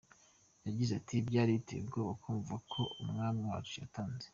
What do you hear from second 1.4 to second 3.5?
biteye ubwoba kumva ko umwami